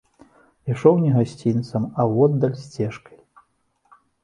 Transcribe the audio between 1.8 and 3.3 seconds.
а воддаль, сцежкай.